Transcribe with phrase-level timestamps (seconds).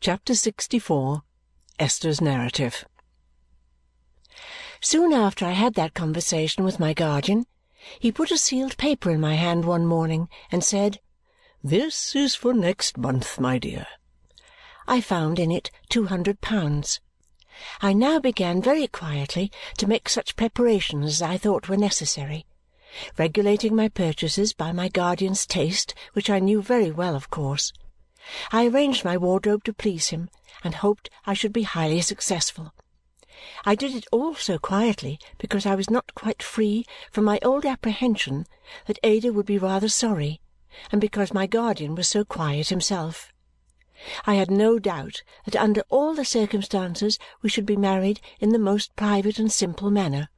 [0.00, 1.22] Chapter 64
[1.80, 2.84] Esther's Narrative
[4.80, 7.46] Soon after I had that conversation with my guardian,
[7.98, 11.00] he put a sealed paper in my hand one morning and said,
[11.64, 13.88] "This is for next month, my dear."
[14.86, 17.00] I found in it two hundred pounds.
[17.82, 22.46] I now began very quietly to make such preparations as I thought were necessary,
[23.18, 27.72] regulating my purchases by my guardian's taste, which I knew very well of course.
[28.52, 30.28] I arranged my wardrobe to please him
[30.62, 32.74] and hoped I should be highly successful.
[33.64, 37.64] I did it all so quietly because I was not quite free from my old
[37.64, 38.46] apprehension
[38.86, 40.40] that Ada would be rather sorry
[40.92, 43.32] and because my guardian was so quiet himself.
[44.26, 48.58] I had no doubt that under all the circumstances we should be married in the
[48.58, 50.28] most private and simple manner.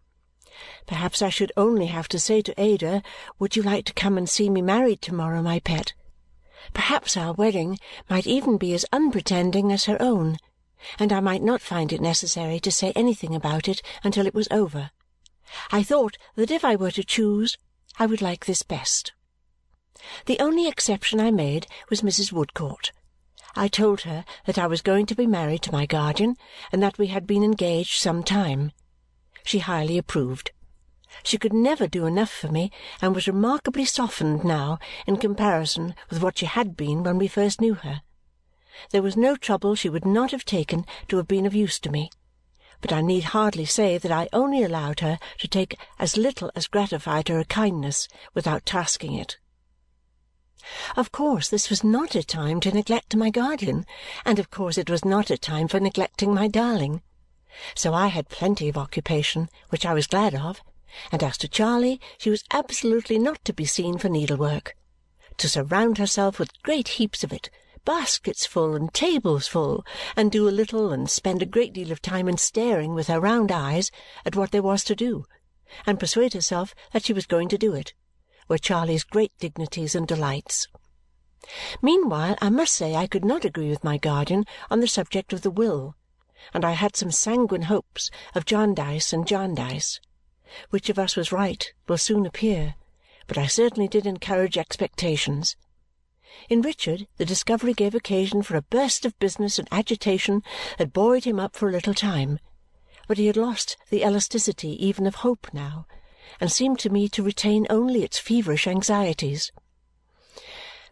[0.87, 3.03] Perhaps I should only have to say to Ada,
[3.39, 5.95] "Would you like to come and see me married to-morrow, my pet?"
[6.73, 7.79] Perhaps our wedding
[8.09, 10.37] might even be as unpretending as her own,
[10.99, 14.49] and I might not find it necessary to say anything about it until it was
[14.51, 14.91] over.
[15.71, 17.59] I thought that if I were to choose,
[17.99, 19.13] I would like this best.
[20.27, 22.33] The only exception I made was Mrs.
[22.33, 22.93] Woodcourt.
[23.57, 26.37] I told her that I was going to be married to my guardian
[26.73, 28.73] and that we had been engaged some time.
[29.45, 30.53] She highly approved.
[31.23, 32.71] She could never do enough for me
[33.03, 37.61] and was remarkably softened now in comparison with what she had been when we first
[37.61, 38.03] knew her.
[38.91, 41.91] There was no trouble she would not have taken to have been of use to
[41.91, 42.11] me,
[42.81, 46.67] but I need hardly say that I only allowed her to take as little as
[46.67, 49.39] gratified her kindness without tasking it.
[50.97, 53.85] Of course this was not a time to neglect my guardian,
[54.25, 57.03] and of course it was not a time for neglecting my darling.
[57.75, 60.63] So I had plenty of occupation, which I was glad of,
[61.13, 64.75] and as to Charley, she was absolutely not to be seen for needlework.
[65.39, 67.51] To surround herself with great heaps of it,
[67.85, 69.85] baskets full and tables full,
[70.17, 73.21] and do a little and spend a great deal of time in staring with her
[73.21, 73.91] round eyes
[74.25, 75.25] at what there was to do,
[75.87, 77.95] and persuade herself that she was going to do it
[78.51, 80.67] were Charley's great dignities and delights.
[81.81, 85.43] Meanwhile, I must say I could not agree with my guardian on the subject of
[85.43, 85.95] the will,
[86.53, 90.01] and I had some sanguine hopes of Jarndyce and Jarndyce.
[90.71, 92.75] Which of us was right will soon appear,
[93.27, 95.57] but I certainly did encourage expectations.
[96.49, 100.43] In Richard the discovery gave occasion for a burst of business and agitation
[100.79, 102.39] that buoyed him up for a little time,
[103.09, 105.87] but he had lost the elasticity even of hope now
[106.41, 109.51] and seemed to me to retain only its feverish anxieties.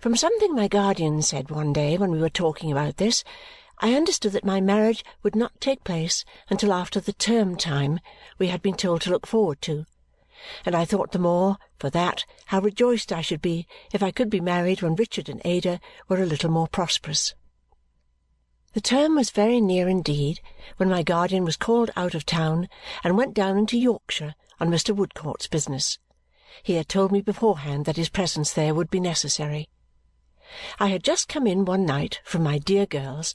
[0.00, 3.24] From something my guardian said one day when we were talking about this,
[3.80, 8.00] I understood that my marriage would not take place until after the term time
[8.38, 9.86] we had been told to look forward to,
[10.64, 14.30] and I thought the more, for that, how rejoiced I should be if I could
[14.30, 17.34] be married when Richard and Ada were a little more prosperous.
[18.72, 20.40] The term was very near indeed
[20.76, 22.68] when my guardian was called out of town
[23.02, 24.94] and went down into Yorkshire on Mr.
[24.94, 25.98] Woodcourt's business.
[26.62, 29.68] He had told me beforehand that his presence there would be necessary.
[30.78, 33.34] I had just come in one night from my dear girl's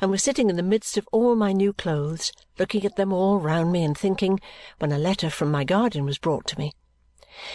[0.00, 3.38] and was sitting in the midst of all my new clothes, looking at them all
[3.38, 4.40] round me and thinking,
[4.78, 6.72] when a letter from my guardian was brought to me.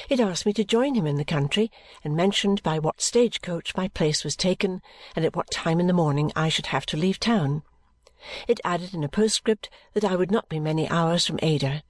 [0.10, 1.70] It asked me to join him in the country
[2.04, 4.82] and mentioned by what stage-coach my place was taken
[5.16, 7.64] and at what time in the morning I should have to leave town.
[8.48, 11.84] It added in a postscript that I would not be many hours from Ada.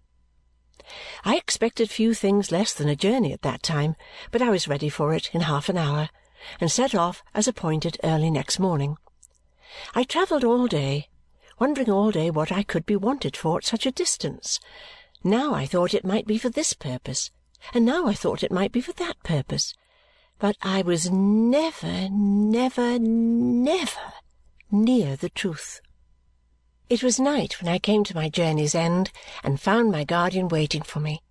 [1.24, 3.96] I expected few things less than a journey at that time,
[4.32, 6.10] but I was ready for it in half an hour
[6.60, 8.98] and set off as appointed early next morning.
[9.96, 11.10] I travelled all day,
[11.60, 14.60] wondering all day what I could be wanted for at such a distance.
[15.24, 17.32] Now I thought it might be for this purpose,
[17.74, 19.74] and now I thought it might be for that purpose.
[20.38, 24.14] But I was never, never, never
[24.70, 25.82] near the truth.
[26.90, 29.12] It was night when I came to my journey's end
[29.44, 31.24] and found my guardian waiting for me.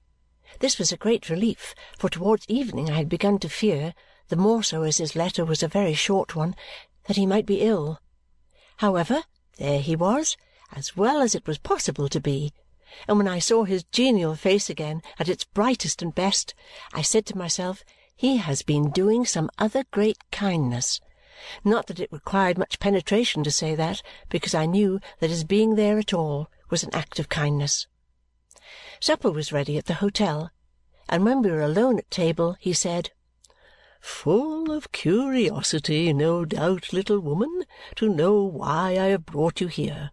[0.58, 3.94] This was a great relief, for towards evening I had begun to fear,
[4.28, 6.56] the more so as his letter was a very short one,
[7.04, 8.00] that he might be ill.
[8.82, 9.22] However,
[9.58, 10.36] there he was,
[10.72, 12.52] as well as it was possible to be,
[13.06, 16.52] and when I saw his genial face again at its brightest and best,
[16.92, 17.84] I said to myself,
[18.16, 21.00] he has been doing some other great kindness
[21.64, 25.76] not that it required much penetration to say that, because I knew that his being
[25.76, 27.86] there at all was an act of kindness.
[29.00, 30.50] Supper was ready at the hotel,
[31.08, 33.10] and when we were alone at table, he said,
[34.04, 37.62] "Full of curiosity, no doubt, little woman,
[37.94, 40.10] to know why I have brought you here."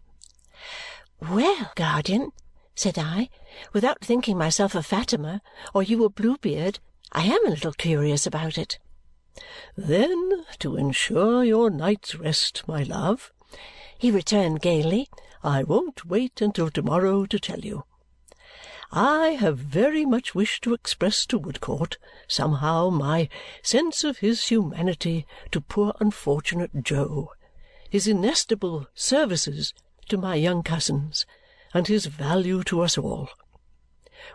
[1.20, 2.30] "Well, guardian,"
[2.76, 3.30] said I,
[3.72, 5.42] "without thinking myself a Fatima
[5.74, 6.78] or you a Bluebeard,
[7.10, 8.78] I am a little curious about it."
[9.76, 13.32] "Then, to ensure your night's rest, my love,"
[13.98, 15.08] he returned gaily.
[15.42, 17.82] I won't wait until to-morrow to tell you.
[18.92, 21.96] I have very much wished to express to Woodcourt,
[22.26, 23.28] somehow, my
[23.62, 27.30] sense of his humanity to poor unfortunate Jo,
[27.88, 29.72] his inestimable services
[30.08, 31.24] to my young cousins,
[31.72, 33.28] and his value to us all.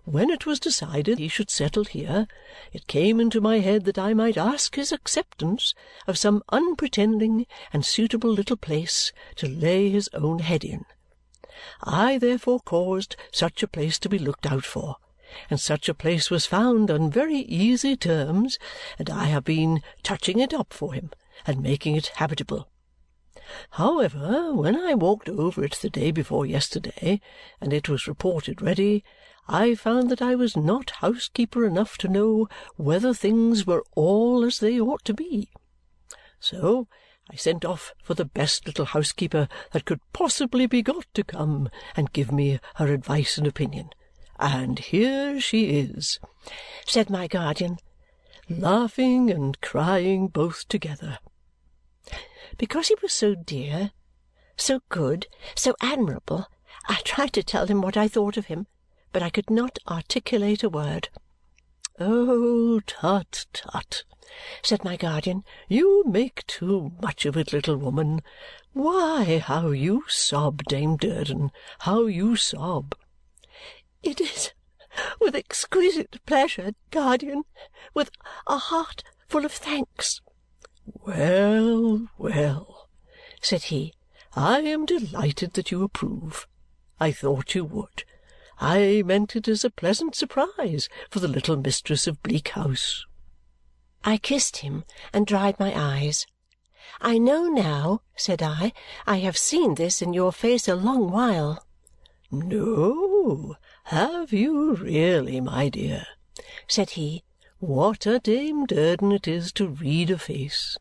[0.05, 2.25] When it was decided he should settle here,
[2.71, 5.75] it came into my head that I might ask his acceptance
[6.07, 10.85] of some unpretending and suitable little place to lay his own head in.
[11.83, 14.97] I therefore caused such a place to be looked out for,
[15.49, 18.57] and such a place was found on very easy terms,
[18.99, 21.11] and I have been touching it up for him
[21.45, 22.69] and making it habitable.
[23.71, 27.21] However, when I walked over it the day before yesterday,
[27.61, 29.03] and it was reported ready,
[29.47, 34.59] I found that I was not housekeeper enough to know whether things were all as
[34.59, 35.49] they ought to be.
[36.39, 36.87] So
[37.29, 41.69] I sent off for the best little housekeeper that could possibly be got to come
[41.95, 43.89] and give me her advice and opinion.
[44.37, 46.19] And here she is,"
[46.85, 47.77] said my guardian,
[48.49, 51.19] "laughing and crying both together."
[52.57, 53.91] Because he was so dear,
[54.57, 56.47] so good, so admirable,
[56.87, 58.67] I tried to tell him what I thought of him
[59.15, 61.07] but I could not articulate a word.
[61.97, 64.03] "Oh, tut, tut!"
[64.63, 65.43] Said my guardian.
[65.67, 68.23] "You make too much of it, little woman.
[68.73, 71.51] Why, how you sob, Dame Durden,
[71.81, 72.95] how you sob!"
[74.01, 74.51] "It is
[75.19, 77.43] with exquisite pleasure, guardian,
[77.93, 78.09] with
[78.47, 80.21] a heart full of thanks."
[80.85, 82.89] "Well, well!"
[83.41, 83.93] said he.
[84.35, 86.47] "I am delighted that you approve.
[86.99, 88.05] I thought you would.
[88.57, 93.05] I meant it as a pleasant surprise for the little mistress of Bleak House."
[94.07, 96.27] I kissed him and dried my eyes.
[97.01, 98.71] "I know now," said I,
[99.07, 101.65] "I have seen this in your face a long while."
[102.29, 103.55] "No!
[103.85, 106.05] Have you really, my dear?"
[106.67, 107.23] said he.
[107.57, 110.77] "What a Dame Durden it is to read a face!"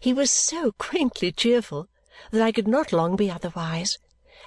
[0.00, 1.86] He was so quaintly cheerful
[2.32, 3.96] that I could not long be otherwise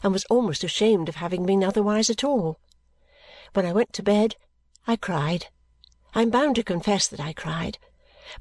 [0.04, 2.60] and was almost ashamed of having been otherwise at all.
[3.54, 4.36] When I went to bed,
[4.88, 5.48] I cried.
[6.14, 7.78] I am bound to confess that I cried,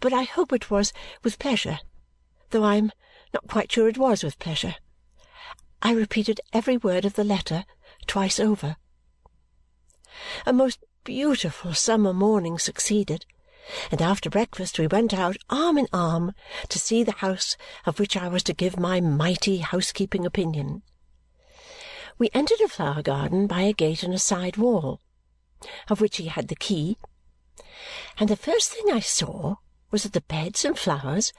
[0.01, 1.79] but I hope it was with pleasure,
[2.51, 2.93] though I am
[3.33, 4.77] not quite sure it was with pleasure.
[5.83, 7.65] I repeated every word of the letter
[8.07, 8.77] twice over.
[10.45, 13.25] A most beautiful summer morning succeeded,
[13.91, 16.33] and after breakfast we went out arm in arm
[16.69, 17.57] to see the house
[17.87, 20.83] of which I was to give my mighty housekeeping opinion.
[22.19, 25.01] We entered a flower garden by a gate in a side wall,
[25.89, 26.99] of which he had the key,
[28.19, 29.57] and the first thing I saw
[29.91, 31.33] was that the beds and flowers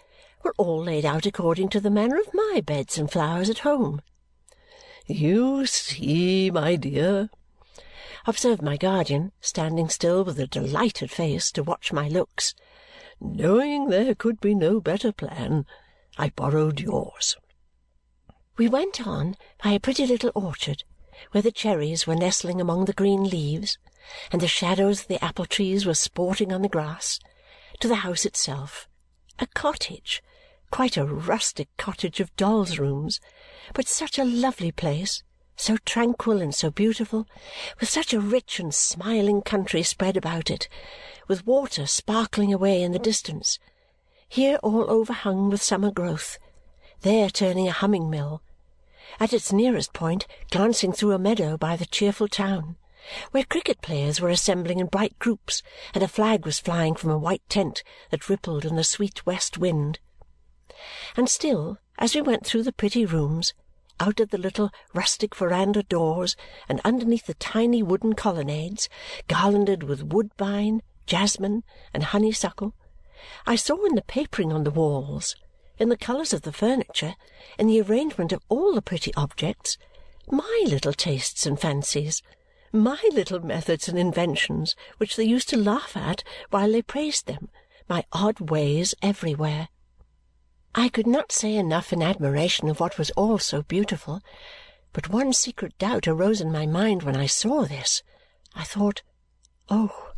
[0.43, 4.01] were all laid out according to the manner of my beds and flowers at home.
[5.05, 7.29] "You see, my dear,"
[8.25, 12.53] observed my guardian, standing still with a delighted face to watch my looks,
[13.19, 15.65] "knowing there could be no better plan,
[16.17, 17.35] I borrowed yours.
[18.57, 20.83] We went on by a pretty little orchard
[21.31, 23.77] where the cherries were nestling among the green leaves
[24.31, 27.19] and the shadows of the apple trees were sporting on the grass,
[27.79, 28.87] to the house itself,
[29.39, 30.21] a cottage,
[30.71, 33.19] quite a rustic cottage of dolls' rooms,
[33.73, 35.23] but such a lovely place,
[35.55, 37.27] so tranquil and so beautiful,
[37.79, 40.67] with such a rich and smiling country spread about it,
[41.27, 43.59] with water sparkling away in the distance,
[44.27, 46.37] here all overhung with summer growth,
[47.01, 48.41] there turning a humming mill
[49.19, 52.77] at its nearest point glancing through a meadow by the cheerful town,
[53.31, 55.61] where cricket players were assembling in bright groups
[55.93, 59.57] and a flag was flying from a white tent that rippled in the sweet west
[59.57, 59.99] wind.
[61.17, 63.53] And still, as we went through the pretty rooms,
[63.99, 66.35] out at the little rustic veranda doors
[66.67, 68.89] and underneath the tiny wooden colonnades
[69.27, 71.63] garlanded with woodbine, jasmine,
[71.93, 72.73] and honeysuckle,
[73.45, 75.35] I saw in the papering on the walls
[75.81, 77.15] in the colours of the furniture,
[77.57, 79.79] in the arrangement of all the pretty objects,
[80.29, 82.21] my little tastes and fancies,
[82.71, 87.49] my little methods and inventions which they used to laugh at while they praised them,
[87.89, 89.69] my odd ways everywhere.
[90.75, 94.21] I could not say enough in admiration of what was all so beautiful,
[94.93, 98.03] but one secret doubt arose in my mind when I saw this.
[98.53, 99.01] I thought,
[99.67, 100.11] oh,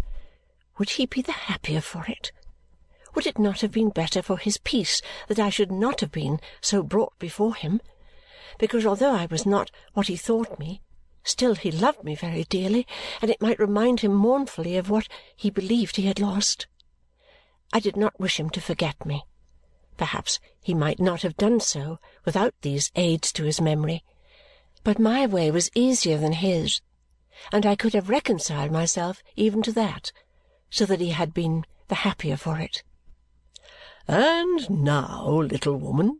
[0.77, 2.34] would he be the happier for it?
[3.15, 6.39] Would it not have been better for his peace that I should not have been
[6.62, 7.79] so brought before him?
[8.58, 10.82] Because although I was not what he thought me,
[11.24, 12.88] still he loved me very dearly,
[13.22, 16.67] and it might remind him mournfully of what he believed he had lost.
[17.72, 19.24] I did not wish him to forget me.
[19.96, 24.03] Perhaps he might not have done so without these aids to his memory,
[24.84, 26.82] but my way was easier than his,
[27.51, 30.12] and I could have reconciled myself even to that,
[30.70, 32.84] so that he had been the happier for it.
[34.05, 36.19] "And now, little woman,"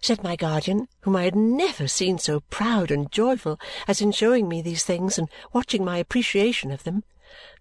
[0.00, 4.48] said my guardian, whom I had never seen so proud and joyful as in showing
[4.48, 7.02] me these things and watching my appreciation of them,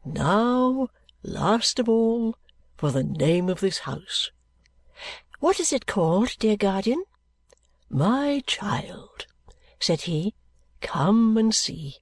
[0.05, 0.89] "now,
[1.23, 2.35] last of all,
[2.77, 4.29] for the name of this house.
[5.39, 7.03] What is it called, dear guardian?"
[7.89, 9.25] "My child,"
[9.79, 10.35] said he,
[10.81, 11.97] "come and see."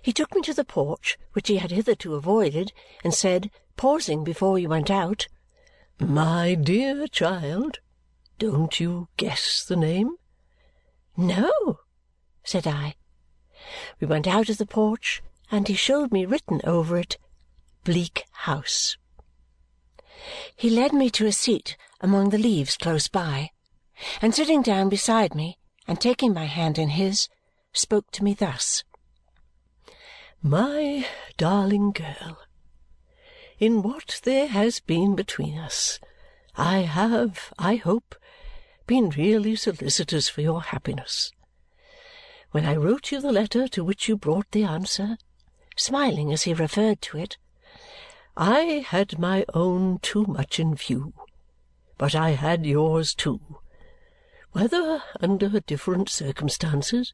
[0.00, 2.72] He took me to the porch, which he had hitherto avoided,
[3.04, 5.28] and said, pausing before we went out,
[6.00, 7.80] "My dear child,
[8.38, 10.16] don't you guess the name?"
[11.14, 11.80] "No,"
[12.42, 12.94] said I.
[14.00, 17.18] We went out of the porch, and he showed me written over it,
[17.84, 18.96] Bleak House.
[20.56, 23.50] He led me to a seat among the leaves close by,
[24.22, 27.28] and sitting down beside me and taking my hand in his,
[27.74, 28.84] spoke to me thus.
[30.42, 32.38] My darling girl,
[33.60, 36.00] in what there has been between us,
[36.56, 38.16] I have, I hope,
[38.86, 41.30] been really solicitous for your happiness.
[42.52, 45.18] When I wrote you the letter to which you brought the answer,
[45.76, 47.36] smiling as he referred to it,
[48.34, 51.12] I had my own too much in view,
[51.98, 53.40] but I had yours too.
[54.52, 57.12] Whether, under different circumstances,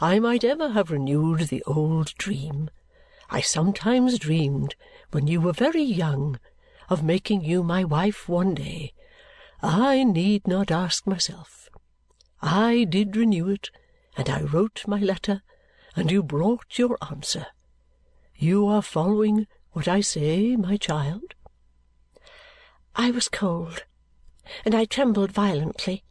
[0.00, 2.70] I might ever have renewed the old dream,
[3.28, 4.74] I sometimes dreamed,
[5.10, 6.38] when you were very young,
[6.88, 8.92] of making you my wife one day.
[9.62, 11.68] I need not ask myself.
[12.40, 13.70] I did renew it,
[14.16, 15.42] and I wrote my letter,
[15.96, 17.46] and you brought your answer.
[18.34, 21.34] You are following what I say, my child?"
[22.94, 23.84] I was cold,
[24.64, 26.04] and I trembled violently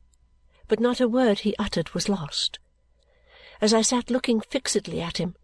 [0.68, 2.60] but not a word he uttered was lost.
[3.62, 5.36] As I sat looking fixedly at him,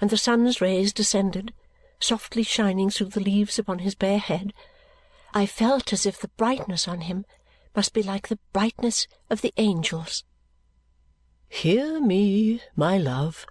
[0.00, 1.52] and the sun's rays descended,
[2.00, 4.52] softly shining through the leaves upon his bare head,
[5.32, 7.24] I felt as if the brightness on him
[7.76, 10.24] must be like the brightness of the angels.
[11.48, 13.46] Hear me, my love,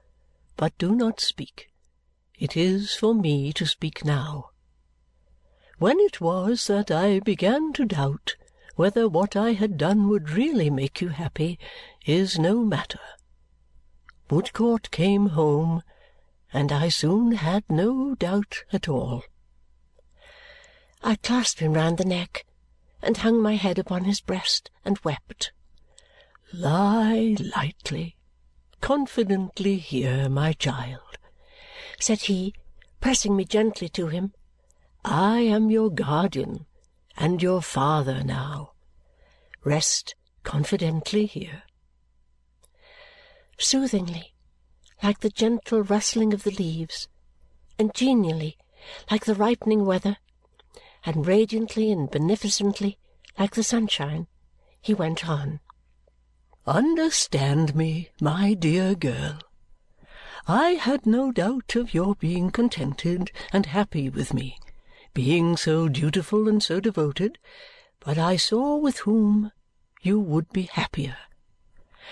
[0.57, 1.69] but do not speak.
[2.37, 4.49] It is for me to speak now.
[5.77, 8.35] When it was that I began to doubt
[8.75, 11.59] whether what I had done would really make you happy
[12.05, 12.99] is no matter.
[14.29, 15.83] Woodcourt came home,
[16.51, 19.23] and I soon had no doubt at all.
[21.03, 22.45] I clasped him round the neck
[23.01, 25.51] and hung my head upon his breast and wept.
[26.51, 28.15] Lie lightly,
[28.81, 31.17] confidently here, my child,
[31.99, 32.53] said he,
[32.99, 34.33] pressing me gently to him.
[35.05, 36.65] I am your guardian
[37.15, 38.71] and your father now.
[39.63, 41.63] Rest confidently here."
[43.57, 44.33] Soothingly,
[45.01, 47.07] like the gentle rustling of the leaves,
[47.77, 48.57] and genially,
[49.09, 50.17] like the ripening weather,
[51.05, 52.97] and radiantly and beneficently,
[53.37, 54.27] like the sunshine,
[54.81, 55.59] he went on.
[56.65, 59.39] "Understand me, my dear girl.
[60.47, 64.57] I had no doubt of your being contented and happy with me
[65.13, 67.37] being so dutiful and so devoted,
[67.99, 69.51] but I saw with whom
[70.01, 71.17] you would be happier.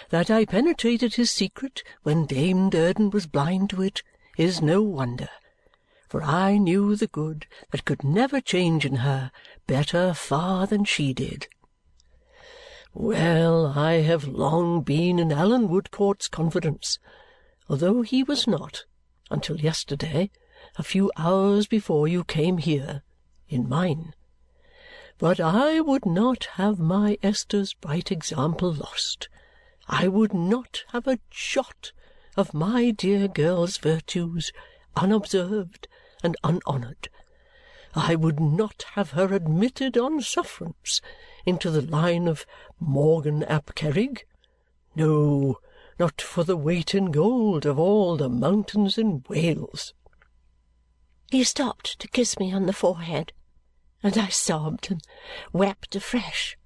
[0.10, 4.04] That I penetrated his secret when Dame Durden was blind to it
[4.38, 5.30] is no wonder,
[6.08, 9.32] for I knew the good that could never change in her
[9.66, 11.48] better far than she did.
[12.94, 17.00] Well, I have long been in Allan Woodcourt's confidence,
[17.70, 18.86] although he was not,
[19.30, 20.32] until yesterday,
[20.78, 23.04] a few hours before you came here,
[23.50, 24.14] in mine.
[25.18, 29.30] But I would not have my Esther's bright example lost.
[29.90, 31.94] I would not have a jot
[32.36, 34.52] of my dear girl's virtues
[34.96, 35.88] unobserved
[36.22, 37.10] and unhonoured.
[37.96, 41.02] I would not have her admitted on sufferance
[41.46, 42.46] into the line of
[42.80, 44.24] Morgan ap Kerrig.
[44.96, 45.60] No,
[45.98, 49.94] not for the weight in gold of all the mountains in Wales.
[51.32, 53.32] He stopped to kiss me on the forehead,
[54.04, 55.02] and I sobbed and
[55.54, 56.58] wept afresh,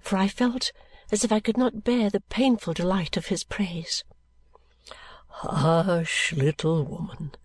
[0.00, 0.72] for I felt
[1.14, 4.02] as if I could not bear the painful delight of his praise.
[5.28, 7.36] Hush, little woman!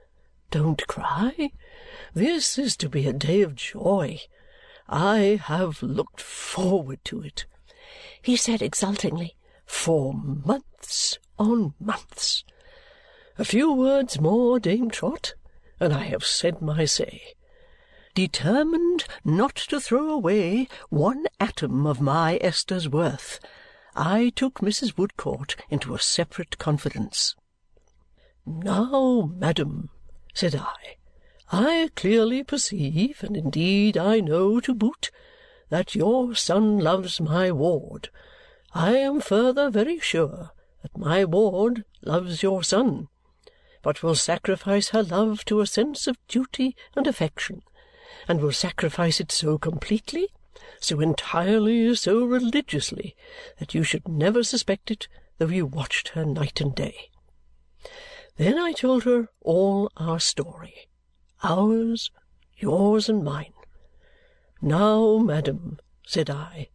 [0.50, 1.52] Don't cry.
[2.16, 4.22] This is to be a day of joy.
[4.88, 7.46] I have looked forward to it,
[8.24, 9.36] he said exultingly,
[9.68, 12.44] for months on months.
[13.38, 15.36] A few words more, Dame Trot,
[15.80, 17.36] and I have said my say.
[18.16, 23.40] determined not to throw away one atom of my Esther's worth,
[23.96, 24.98] I took Mrs.
[24.98, 27.36] Woodcourt into a separate confidence.
[28.46, 29.90] "Now, madam,"
[30.34, 30.98] said I,
[31.52, 35.12] "I clearly perceive, and indeed I know to boot,
[35.70, 38.10] that your son loves my ward.
[38.74, 40.52] I am further very sure
[40.84, 43.08] that my ward loves your son,
[43.82, 47.64] but will sacrifice her love to a sense of duty and affection,
[48.28, 50.30] and will sacrifice it so completely,
[50.80, 53.16] so entirely, so religiously,
[53.60, 55.08] that you should never suspect it
[55.40, 57.10] though you watched her night and day.
[58.36, 60.88] Then I told her all our story,
[61.44, 62.12] ours,
[62.58, 63.54] yours, and mine.
[64.62, 66.70] Now, madam, said I,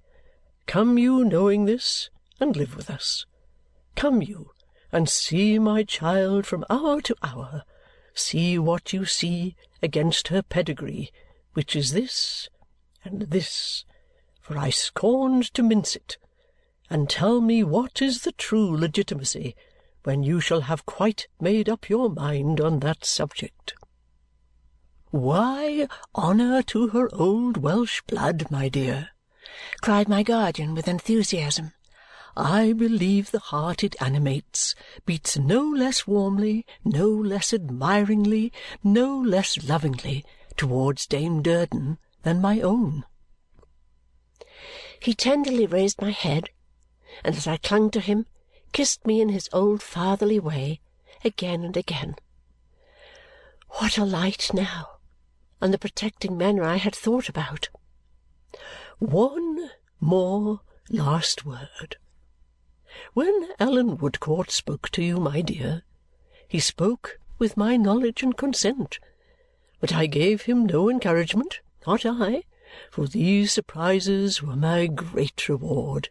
[0.67, 2.09] come you knowing this,
[2.41, 3.27] and live with us.
[3.97, 4.51] Come you,
[4.91, 7.65] and see my child from hour to hour.
[8.15, 11.13] See what you see against her pedigree,
[11.53, 12.49] which is this
[13.05, 13.85] and this,
[14.41, 16.17] for I scorned to mince it,
[16.89, 19.55] and tell me what is the true legitimacy
[20.05, 23.75] when you shall have quite made up your mind on that subject.
[25.11, 29.11] Why, honour to her old Welsh blood, my dear!"
[29.81, 31.73] cried my guardian with enthusiasm.
[32.37, 34.75] I believe the heart it animates
[35.07, 40.25] beats no less warmly, no less admiringly, no less lovingly
[40.57, 43.05] towards Dame Durden than my own.
[45.01, 46.51] He tenderly raised my head,
[47.23, 48.27] and as I clung to him,
[48.73, 50.81] kissed me in his old fatherly way
[51.25, 52.17] again and again.
[53.79, 54.89] What a light now
[55.61, 57.69] on the protecting manner I had thought about!
[58.99, 61.97] One more last word.
[63.13, 65.83] When Allan Woodcourt spoke to you, my dear,
[66.47, 68.99] he spoke with my knowledge and consent,
[69.81, 72.45] but I gave him no encouragement, not I,
[72.91, 76.09] for these surprises were my great reward,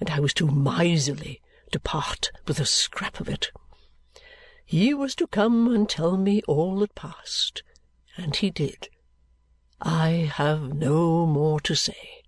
[0.00, 1.42] and I was too miserly
[1.72, 3.50] to part with a scrap of it.
[4.64, 7.62] He was to come and tell me all that passed,
[8.16, 8.88] and he did.
[9.80, 12.22] I have no more to say.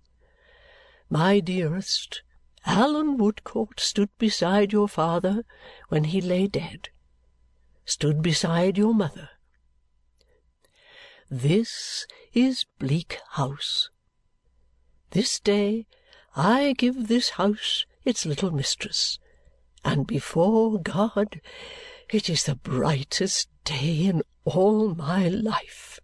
[1.09, 2.21] My dearest,
[2.65, 5.43] Allan Woodcourt stood beside your father
[5.87, 6.89] when he lay dead,
[7.85, 9.29] stood beside your mother.
[11.31, 13.91] This is Bleak House.
[15.11, 15.85] This day
[16.35, 19.19] I give this house its little mistress,
[19.85, 21.39] and before God
[22.09, 25.99] it is the brightest day in all my life.